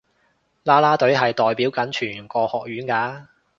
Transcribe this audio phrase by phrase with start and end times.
[0.63, 3.27] 啦啦隊係代表緊全個學院㗎